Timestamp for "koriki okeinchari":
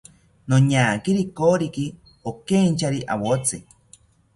1.37-2.99